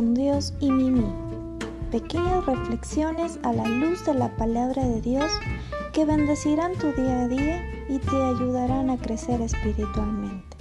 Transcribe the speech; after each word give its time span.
Dios 0.00 0.54
y 0.60 0.70
Mimi. 0.70 1.04
Pequeñas 1.90 2.46
reflexiones 2.46 3.38
a 3.42 3.52
la 3.52 3.68
luz 3.68 4.04
de 4.06 4.14
la 4.14 4.34
palabra 4.36 4.82
de 4.82 5.00
Dios 5.02 5.30
que 5.92 6.06
bendecirán 6.06 6.72
tu 6.74 6.90
día 6.92 7.22
a 7.22 7.28
día 7.28 7.62
y 7.88 7.98
te 7.98 8.16
ayudarán 8.16 8.88
a 8.88 8.96
crecer 8.96 9.42
espiritualmente. 9.42 10.56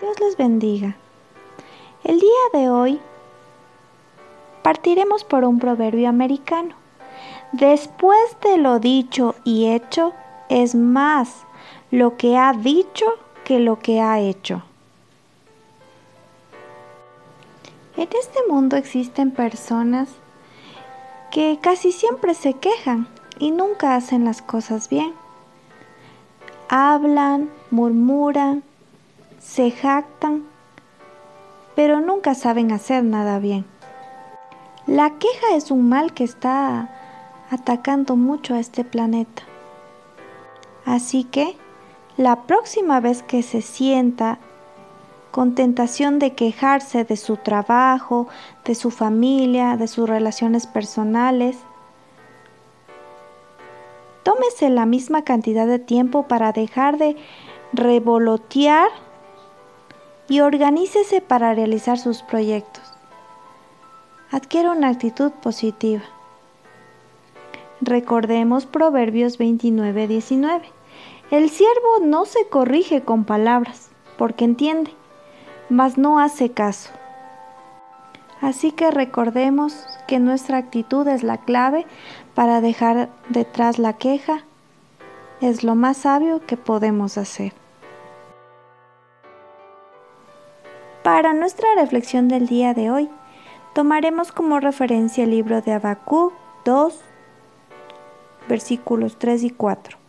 Dios 0.00 0.20
les 0.20 0.36
bendiga. 0.38 0.96
El 2.02 2.18
día 2.18 2.60
de 2.60 2.70
hoy 2.70 3.00
partiremos 4.62 5.22
por 5.24 5.44
un 5.44 5.58
proverbio 5.58 6.08
americano. 6.08 6.74
Después 7.52 8.36
de 8.42 8.56
lo 8.56 8.78
dicho 8.78 9.34
y 9.44 9.66
hecho, 9.66 10.14
es 10.48 10.74
más 10.74 11.44
lo 11.90 12.16
que 12.16 12.38
ha 12.38 12.54
dicho 12.54 13.04
que 13.44 13.60
lo 13.60 13.78
que 13.78 14.00
ha 14.00 14.20
hecho. 14.20 14.62
En 17.96 18.08
este 18.20 18.40
mundo 18.48 18.76
existen 18.76 19.30
personas 19.30 20.08
que 21.30 21.58
casi 21.60 21.92
siempre 21.92 22.34
se 22.34 22.54
quejan 22.54 23.06
y 23.38 23.52
nunca 23.52 23.94
hacen 23.94 24.24
las 24.24 24.42
cosas 24.42 24.88
bien. 24.88 25.12
Hablan, 26.68 27.50
murmuran, 27.70 28.64
se 29.38 29.70
jactan, 29.70 30.44
pero 31.76 32.00
nunca 32.00 32.34
saben 32.34 32.72
hacer 32.72 33.04
nada 33.04 33.38
bien. 33.38 33.64
La 34.86 35.10
queja 35.18 35.54
es 35.54 35.70
un 35.70 35.88
mal 35.88 36.12
que 36.14 36.24
está 36.24 36.90
atacando 37.50 38.16
mucho 38.16 38.54
a 38.54 38.60
este 38.60 38.84
planeta. 38.84 39.42
Así 40.84 41.24
que 41.24 41.56
la 42.16 42.42
próxima 42.42 43.00
vez 43.00 43.22
que 43.22 43.42
se 43.42 43.62
sienta 43.62 44.38
con 45.34 45.56
tentación 45.56 46.20
de 46.20 46.34
quejarse 46.34 47.02
de 47.02 47.16
su 47.16 47.36
trabajo, 47.36 48.28
de 48.64 48.76
su 48.76 48.92
familia, 48.92 49.76
de 49.76 49.88
sus 49.88 50.08
relaciones 50.08 50.68
personales, 50.68 51.56
tómese 54.22 54.70
la 54.70 54.86
misma 54.86 55.24
cantidad 55.24 55.66
de 55.66 55.80
tiempo 55.80 56.28
para 56.28 56.52
dejar 56.52 56.98
de 56.98 57.16
revolotear 57.72 58.88
y 60.28 60.38
organícese 60.38 61.20
para 61.20 61.52
realizar 61.52 61.98
sus 61.98 62.22
proyectos. 62.22 62.84
Adquiere 64.30 64.70
una 64.70 64.90
actitud 64.90 65.32
positiva. 65.32 66.04
Recordemos 67.80 68.66
Proverbios 68.66 69.40
29-19. 69.40 70.60
El 71.32 71.50
siervo 71.50 71.98
no 72.04 72.24
se 72.24 72.46
corrige 72.46 73.02
con 73.02 73.24
palabras, 73.24 73.90
porque 74.16 74.44
entiende, 74.44 74.92
mas 75.68 75.98
no 75.98 76.18
hace 76.18 76.50
caso. 76.50 76.90
Así 78.40 78.72
que 78.72 78.90
recordemos 78.90 79.86
que 80.06 80.18
nuestra 80.18 80.58
actitud 80.58 81.06
es 81.08 81.22
la 81.22 81.38
clave 81.38 81.86
para 82.34 82.60
dejar 82.60 83.08
detrás 83.28 83.78
la 83.78 83.94
queja. 83.94 84.44
Es 85.40 85.64
lo 85.64 85.74
más 85.74 85.98
sabio 85.98 86.40
que 86.46 86.56
podemos 86.56 87.16
hacer. 87.16 87.52
Para 91.02 91.32
nuestra 91.32 91.68
reflexión 91.76 92.28
del 92.28 92.46
día 92.46 92.74
de 92.74 92.90
hoy, 92.90 93.10
tomaremos 93.74 94.32
como 94.32 94.60
referencia 94.60 95.24
el 95.24 95.30
libro 95.30 95.60
de 95.60 95.72
Abacú 95.72 96.32
2, 96.64 97.00
versículos 98.48 99.18
3 99.18 99.44
y 99.44 99.50
4 99.50 100.04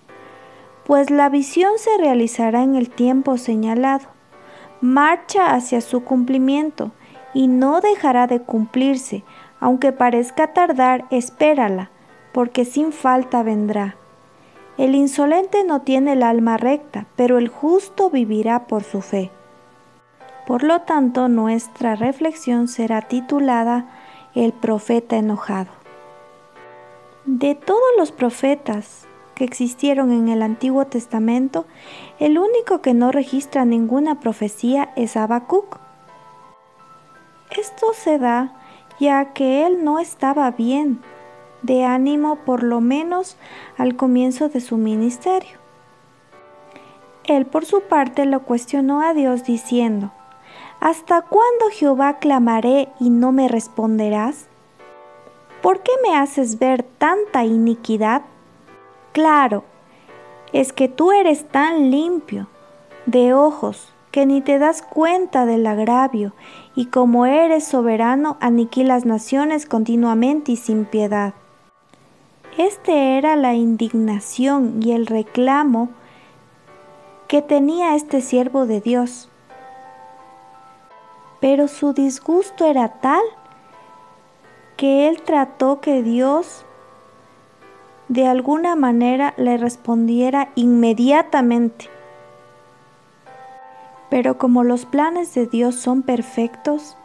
pues 0.85 1.09
la 1.09 1.29
visión 1.29 1.71
se 1.77 1.97
realizará 1.97 2.61
en 2.61 2.75
el 2.75 2.89
tiempo 2.89 3.37
señalado. 3.37 4.14
Marcha 4.81 5.53
hacia 5.53 5.81
su 5.81 6.03
cumplimiento 6.03 6.91
y 7.33 7.47
no 7.47 7.81
dejará 7.81 8.27
de 8.27 8.41
cumplirse, 8.41 9.23
aunque 9.59 9.91
parezca 9.91 10.53
tardar, 10.53 11.05
espérala, 11.11 11.91
porque 12.33 12.65
sin 12.65 12.91
falta 12.91 13.43
vendrá. 13.43 13.95
El 14.77 14.93
insolente 14.93 15.63
no 15.63 15.81
tiene 15.81 16.13
el 16.13 16.23
alma 16.23 16.57
recta, 16.57 17.05
pero 17.15 17.37
el 17.37 17.47
justo 17.47 18.09
vivirá 18.09 18.67
por 18.67 18.83
su 18.83 19.01
fe. 19.01 19.31
Por 20.45 20.63
lo 20.63 20.81
tanto, 20.81 21.27
nuestra 21.29 21.95
reflexión 21.95 22.67
será 22.67 23.01
titulada 23.01 23.85
El 24.35 24.51
profeta 24.51 25.15
enojado. 25.15 25.71
De 27.25 27.55
todos 27.55 27.81
los 27.97 28.11
profetas, 28.11 29.04
que 29.35 29.43
existieron 29.43 30.11
en 30.11 30.29
el 30.29 30.41
Antiguo 30.41 30.85
Testamento, 30.85 31.65
el 32.19 32.37
único 32.37 32.81
que 32.81 32.93
no 32.93 33.11
registra 33.11 33.65
ninguna 33.65 34.19
profecía 34.19 34.91
es 34.95 35.17
Habacuc. 35.17 35.77
Esto 37.55 37.93
se 37.93 38.17
da 38.17 38.53
ya 38.99 39.33
que 39.33 39.67
él 39.67 39.83
no 39.83 39.99
estaba 39.99 40.49
bien 40.51 41.01
de 41.61 41.83
ánimo 41.83 42.37
por 42.37 42.63
lo 42.63 42.79
menos 42.79 43.37
al 43.77 43.95
comienzo 43.95 44.49
de 44.49 44.61
su 44.61 44.77
ministerio. 44.77 45.57
Él 47.25 47.45
por 47.45 47.65
su 47.65 47.81
parte 47.81 48.25
lo 48.25 48.43
cuestionó 48.43 49.01
a 49.01 49.13
Dios 49.13 49.43
diciendo, 49.43 50.11
¿Hasta 50.79 51.21
cuándo 51.21 51.65
Jehová 51.71 52.19
clamaré 52.19 52.89
y 52.99 53.09
no 53.09 53.31
me 53.31 53.47
responderás? 53.47 54.47
¿Por 55.61 55.81
qué 55.81 55.91
me 56.03 56.15
haces 56.15 56.59
ver 56.59 56.83
tanta 56.83 57.43
iniquidad? 57.43 58.21
Claro, 59.15 59.63
es 60.51 60.73
que 60.73 60.89
tú 60.89 61.13
eres 61.13 61.47
tan 61.47 61.89
limpio 61.89 62.49
de 63.05 63.33
ojos 63.33 63.93
que 64.11 64.25
ni 64.25 64.41
te 64.41 64.59
das 64.59 64.81
cuenta 64.81 65.45
del 65.45 65.65
agravio, 65.67 66.33
y 66.75 66.87
como 66.87 67.25
eres 67.25 67.63
soberano, 67.63 68.35
aniquilas 68.41 69.05
naciones 69.05 69.67
continuamente 69.67 70.51
y 70.51 70.57
sin 70.57 70.83
piedad. 70.83 71.33
Este 72.57 73.17
era 73.17 73.37
la 73.37 73.53
indignación 73.53 74.81
y 74.83 74.91
el 74.91 75.05
reclamo 75.05 75.87
que 77.29 77.41
tenía 77.41 77.95
este 77.95 78.19
siervo 78.19 78.65
de 78.65 78.81
Dios. 78.81 79.29
Pero 81.39 81.69
su 81.69 81.93
disgusto 81.93 82.65
era 82.65 82.99
tal 82.99 83.23
que 84.75 85.07
él 85.07 85.21
trató 85.21 85.79
que 85.79 86.03
Dios 86.03 86.64
de 88.07 88.27
alguna 88.27 88.75
manera 88.75 89.33
le 89.37 89.57
respondiera 89.57 90.49
inmediatamente. 90.55 91.89
Pero 94.09 94.37
como 94.37 94.63
los 94.63 94.85
planes 94.85 95.33
de 95.33 95.47
Dios 95.47 95.75
son 95.75 96.03
perfectos, 96.03 96.97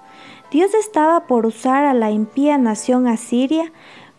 Dios 0.50 0.74
estaba 0.74 1.26
por 1.26 1.46
usar 1.46 1.84
a 1.84 1.94
la 1.94 2.10
impía 2.10 2.58
nación 2.58 3.06
asiria 3.06 3.72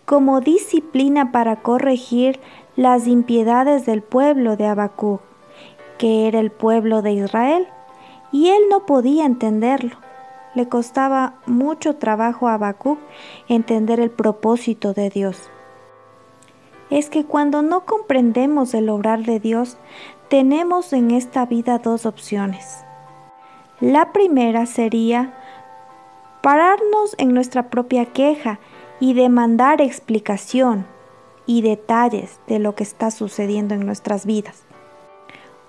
como 0.06 0.42
disciplina 0.42 1.31
para 1.31 1.58
corregir 1.58 2.40
las 2.75 3.08
impiedades 3.08 3.86
del 3.86 4.02
pueblo 4.02 4.58
de 4.58 4.66
Habacuc, 4.66 5.22
que 6.00 6.28
era 6.28 6.40
el 6.40 6.52
pueblo 6.52 7.02
de 7.02 7.13
Israel, 7.13 7.68
y 8.31 8.50
él 8.50 8.63
no 8.69 8.86
podía 8.86 9.25
entenderlo. 9.25 9.98
Le 10.56 10.68
costaba 10.68 11.36
mucho 11.46 11.98
trabajo 11.98 12.48
a 12.48 12.56
Habacuc 12.56 12.98
entender 13.48 14.00
el 14.00 14.09
propósito 14.09 14.94
de 14.94 15.09
Dios 15.09 15.50
es 16.91 17.09
que 17.09 17.25
cuando 17.25 17.63
no 17.63 17.85
comprendemos 17.85 18.75
el 18.75 18.90
obrar 18.90 19.24
de 19.24 19.40
Dios, 19.40 19.78
tenemos 20.29 20.94
en 20.94 21.12
esta 21.12 21.46
vida 21.46 21.79
dos 21.79 22.06
opciones. 22.06 22.84
La 23.79 24.12
primera 24.12 24.68
sería 24.68 25.34
pararnos 26.41 27.16
en 27.18 27.34
nuestra 27.34 27.69
propia 27.69 28.06
queja 28.06 28.59
y 29.00 29.13
demandar 29.13 29.81
explicación 29.81 30.85
y 31.46 31.62
detalles 31.62 32.40
de 32.47 32.59
lo 32.59 32.75
que 32.75 32.84
está 32.84 33.09
sucediendo 33.09 33.74
en 33.74 33.85
nuestras 33.85 34.25
vidas. 34.25 34.63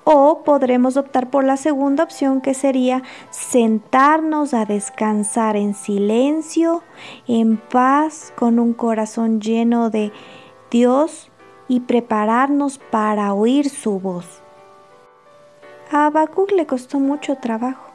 O 0.04 0.42
podremos 0.42 0.96
optar 0.96 1.30
por 1.30 1.44
la 1.44 1.56
segunda 1.56 2.02
opción 2.02 2.40
que 2.40 2.54
sería 2.54 3.02
sentarnos 3.30 4.52
a 4.52 4.64
descansar 4.64 5.56
en 5.56 5.74
silencio, 5.74 6.82
en 7.28 7.56
paz, 7.56 8.32
con 8.36 8.58
un 8.58 8.74
corazón 8.74 9.40
lleno 9.40 9.90
de 9.90 10.12
Dios 10.72 11.28
y 11.68 11.80
prepararnos 11.80 12.78
para 12.78 13.34
oír 13.34 13.68
su 13.68 14.00
voz. 14.00 14.40
A 15.92 16.06
Habacuc 16.06 16.50
le 16.52 16.64
costó 16.64 16.98
mucho 16.98 17.36
trabajo, 17.36 17.90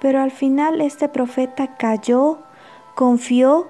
pero 0.00 0.20
al 0.20 0.30
final 0.30 0.80
este 0.80 1.08
profeta 1.08 1.76
cayó, 1.76 2.38
confió 2.94 3.66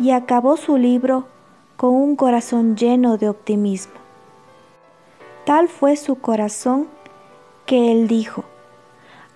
y 0.00 0.10
acabó 0.10 0.56
su 0.56 0.76
libro 0.76 1.28
con 1.76 1.94
un 1.94 2.16
corazón 2.16 2.76
lleno 2.76 3.16
de 3.16 3.28
optimismo. 3.28 3.94
Tal 5.46 5.68
fue 5.68 5.94
su 5.94 6.16
corazón 6.16 6.88
que 7.64 7.92
él 7.92 8.08
dijo, 8.08 8.42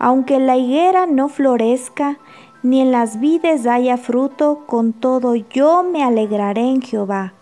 aunque 0.00 0.40
la 0.40 0.56
higuera 0.56 1.06
no 1.06 1.28
florezca, 1.28 2.18
ni 2.64 2.80
en 2.80 2.90
las 2.90 3.20
vides 3.20 3.68
haya 3.68 3.96
fruto, 3.96 4.64
con 4.66 4.92
todo 4.92 5.36
yo 5.36 5.84
me 5.84 6.02
alegraré 6.02 6.62
en 6.62 6.82
Jehová 6.82 7.34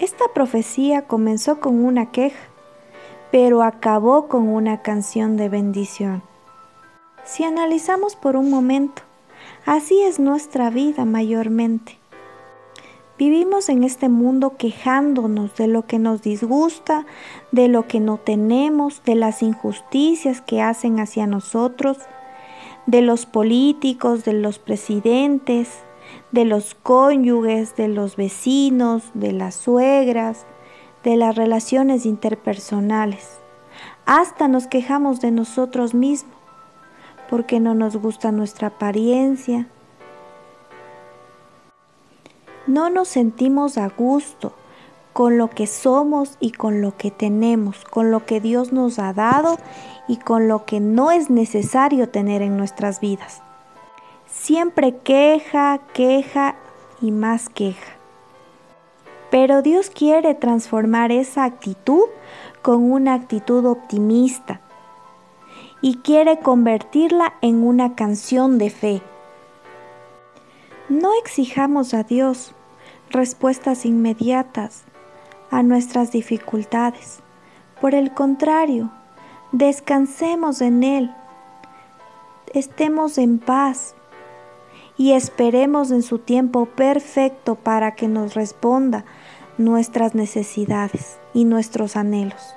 esta 0.00 0.32
profecía 0.32 1.02
comenzó 1.02 1.60
con 1.60 1.84
una 1.84 2.10
queja, 2.10 2.48
pero 3.30 3.62
acabó 3.62 4.28
con 4.28 4.48
una 4.48 4.80
canción 4.80 5.36
de 5.36 5.50
bendición. 5.50 6.22
Si 7.24 7.44
analizamos 7.44 8.16
por 8.16 8.36
un 8.36 8.50
momento, 8.50 9.02
así 9.66 10.00
es 10.00 10.18
nuestra 10.18 10.70
vida 10.70 11.04
mayormente. 11.04 11.98
Vivimos 13.18 13.68
en 13.68 13.84
este 13.84 14.08
mundo 14.08 14.56
quejándonos 14.56 15.54
de 15.56 15.66
lo 15.66 15.86
que 15.86 15.98
nos 15.98 16.22
disgusta, 16.22 17.04
de 17.52 17.68
lo 17.68 17.86
que 17.86 18.00
no 18.00 18.16
tenemos, 18.16 19.02
de 19.04 19.14
las 19.14 19.42
injusticias 19.42 20.40
que 20.40 20.62
hacen 20.62 20.98
hacia 20.98 21.26
nosotros, 21.26 21.98
de 22.86 23.02
los 23.02 23.26
políticos, 23.26 24.24
de 24.24 24.32
los 24.32 24.58
presidentes, 24.58 25.68
de 26.32 26.44
los 26.44 26.74
cónyuges, 26.74 27.76
de 27.76 27.88
los 27.88 28.16
vecinos, 28.16 29.10
de 29.14 29.32
las 29.32 29.54
suegras, 29.54 30.46
de 31.04 31.16
las 31.16 31.36
relaciones 31.36 32.06
interpersonales. 32.06 33.38
Hasta 34.06 34.48
nos 34.48 34.66
quejamos 34.66 35.20
de 35.20 35.30
nosotros 35.30 35.94
mismos 35.94 36.34
porque 37.30 37.60
no 37.60 37.74
nos 37.74 37.96
gusta 37.96 38.32
nuestra 38.32 38.68
apariencia. 38.68 39.68
No 42.66 42.90
nos 42.90 43.08
sentimos 43.08 43.78
a 43.78 43.88
gusto 43.88 44.52
con 45.12 45.38
lo 45.38 45.48
que 45.48 45.66
somos 45.66 46.36
y 46.40 46.52
con 46.52 46.82
lo 46.82 46.96
que 46.96 47.10
tenemos, 47.10 47.84
con 47.84 48.10
lo 48.10 48.26
que 48.26 48.40
Dios 48.40 48.72
nos 48.72 48.98
ha 48.98 49.12
dado 49.12 49.58
y 50.08 50.16
con 50.16 50.48
lo 50.48 50.64
que 50.64 50.80
no 50.80 51.12
es 51.12 51.30
necesario 51.30 52.08
tener 52.08 52.42
en 52.42 52.56
nuestras 52.56 53.00
vidas. 53.00 53.42
Siempre 54.50 54.96
queja, 54.96 55.78
queja 55.94 56.56
y 57.00 57.12
más 57.12 57.48
queja. 57.48 57.92
Pero 59.30 59.62
Dios 59.62 59.90
quiere 59.90 60.34
transformar 60.34 61.12
esa 61.12 61.44
actitud 61.44 62.06
con 62.60 62.90
una 62.90 63.14
actitud 63.14 63.64
optimista 63.64 64.60
y 65.80 65.98
quiere 65.98 66.40
convertirla 66.40 67.34
en 67.42 67.62
una 67.62 67.94
canción 67.94 68.58
de 68.58 68.70
fe. 68.70 69.02
No 70.88 71.12
exijamos 71.22 71.94
a 71.94 72.02
Dios 72.02 72.52
respuestas 73.10 73.86
inmediatas 73.86 74.82
a 75.52 75.62
nuestras 75.62 76.10
dificultades. 76.10 77.20
Por 77.80 77.94
el 77.94 78.14
contrario, 78.14 78.90
descansemos 79.52 80.60
en 80.60 80.82
Él, 80.82 81.14
estemos 82.52 83.16
en 83.16 83.38
paz 83.38 83.94
y 85.00 85.14
esperemos 85.14 85.92
en 85.92 86.02
su 86.02 86.18
tiempo 86.18 86.66
perfecto 86.66 87.54
para 87.54 87.94
que 87.94 88.06
nos 88.06 88.34
responda 88.34 89.06
nuestras 89.56 90.14
necesidades 90.14 91.18
y 91.32 91.46
nuestros 91.46 91.96
anhelos. 91.96 92.54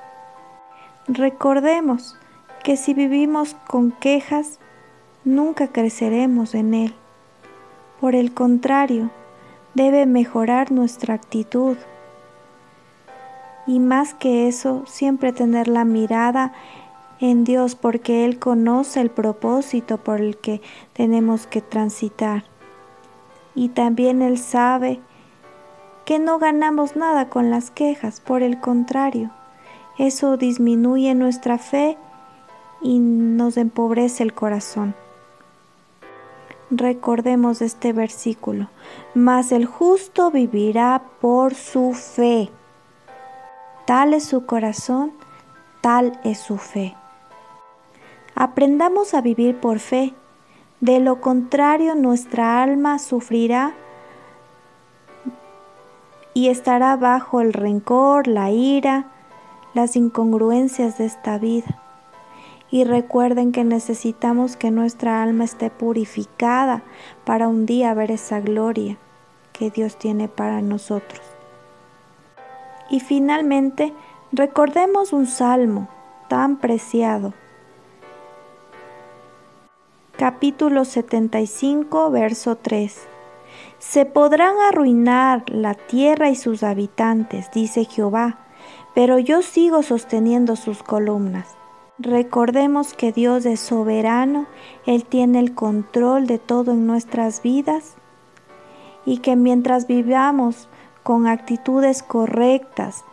Recordemos 1.08 2.18
que 2.62 2.76
si 2.76 2.94
vivimos 2.94 3.56
con 3.66 3.92
quejas, 3.92 4.60
nunca 5.24 5.70
creceremos 5.70 6.54
en 6.54 6.74
Él. 6.74 6.94
Por 8.02 8.14
el 8.14 8.34
contrario, 8.34 9.10
debe 9.74 10.06
mejorar 10.06 10.70
nuestra 10.70 11.14
actitud. 11.14 11.78
Y 13.66 13.80
más 13.80 14.16
que 14.16 14.50
eso, 14.50 14.84
siempre 14.86 15.32
tener 15.32 15.70
la 15.70 15.86
mirada 15.86 16.52
en 17.24 17.46
Dios 17.46 17.76
porque 17.76 18.26
Él 18.26 18.38
conoce 18.38 19.00
el 19.00 19.10
propósito 19.10 19.98
por 19.98 20.20
el 20.20 20.36
que 20.36 20.62
tenemos 20.92 21.48
que 21.48 21.62
transitar. 21.62 22.44
Y 23.56 23.70
también 23.70 24.22
Él 24.22 24.38
sabe 24.38 25.00
que 26.04 26.20
no 26.20 26.38
ganamos 26.38 26.98
nada 26.98 27.30
con 27.30 27.50
las 27.50 27.72
quejas, 27.72 28.20
por 28.20 28.44
el 28.44 28.60
contrario, 28.60 29.32
eso 29.98 30.36
disminuye 30.36 31.16
nuestra 31.16 31.58
fe 31.58 31.98
y 32.82 33.00
nos 33.00 33.56
empobrece 33.56 34.24
el 34.24 34.34
corazón. 34.34 34.94
Recordemos 36.72 37.62
este 37.62 37.94
versículo, 37.94 38.70
mas 39.14 39.54
el 39.54 39.66
justo 39.66 40.30
vivirá 40.30 41.04
por 41.22 41.56
su 41.56 41.94
fe. 41.94 42.50
Tal 43.86 44.14
es 44.14 44.26
su 44.26 44.46
corazón, 44.46 45.14
tal 45.80 46.20
es 46.26 46.40
su 46.40 46.58
fe. 46.58 46.98
Aprendamos 48.44 49.14
a 49.14 49.22
vivir 49.22 49.56
por 49.62 49.80
fe, 49.80 50.14
de 50.82 51.00
lo 51.00 51.22
contrario 51.22 51.96
nuestra 51.96 52.62
alma 52.62 53.00
sufrirá 53.00 53.72
y 56.34 56.50
estará 56.50 56.98
bajo 56.98 57.40
el 57.40 57.54
rencor, 57.54 58.28
la 58.28 58.52
ira, 58.52 59.06
las 59.74 59.96
incongruencias 59.96 60.98
de 60.98 61.06
esta 61.06 61.38
vida. 61.38 61.80
Y 62.70 62.84
recuerden 62.84 63.54
que 63.54 63.64
necesitamos 63.64 64.58
que 64.58 64.72
nuestra 64.72 65.24
alma 65.24 65.46
esté 65.46 65.70
purificada 65.70 66.84
para 67.24 67.48
un 67.48 67.66
día 67.66 67.94
ver 67.94 68.12
esa 68.12 68.42
gloria 68.42 68.98
que 69.54 69.70
Dios 69.70 69.96
tiene 69.96 70.28
para 70.28 70.62
nosotros. 70.62 71.22
Y 72.90 73.00
finalmente, 73.00 73.94
recordemos 74.34 75.14
un 75.14 75.28
salmo 75.28 75.88
tan 76.28 76.58
preciado. 76.58 77.34
Capítulo 80.26 80.86
75, 80.86 82.10
verso 82.10 82.56
3. 82.56 82.98
Se 83.78 84.06
podrán 84.06 84.56
arruinar 84.66 85.44
la 85.50 85.74
tierra 85.74 86.30
y 86.30 86.38
sus 86.38 86.64
habitantes, 86.64 87.52
dice 87.52 87.84
Jehová, 87.84 88.40
pero 88.96 89.20
yo 89.20 89.42
sigo 89.42 89.84
sosteniendo 89.84 90.56
sus 90.56 90.82
columnas. 90.82 91.58
Recordemos 92.00 92.94
que 92.94 93.12
Dios 93.12 93.46
es 93.46 93.60
soberano, 93.60 94.46
Él 94.86 95.04
tiene 95.04 95.40
el 95.40 95.54
control 95.54 96.26
de 96.26 96.40
todo 96.40 96.72
en 96.72 96.88
nuestras 96.88 97.42
vidas 97.42 97.96
y 99.06 99.18
que 99.18 99.36
mientras 99.36 99.88
vivamos 99.88 100.70
con 101.04 101.28
actitudes 101.28 102.02
correctas 102.02 103.04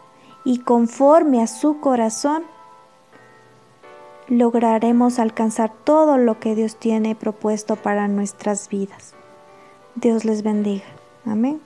y 0.44 0.58
conforme 0.60 1.42
a 1.42 1.48
su 1.48 1.80
corazón, 1.80 2.44
lograremos 4.30 5.18
alcanzar 5.18 5.72
todo 5.84 6.16
lo 6.16 6.38
que 6.38 6.54
Dios 6.54 6.76
tiene 6.76 7.14
propuesto 7.16 7.76
para 7.76 8.08
nuestras 8.08 8.68
vidas. 8.68 9.14
Dios 9.96 10.24
les 10.24 10.42
bendiga. 10.42 10.84
Amén. 11.26 11.60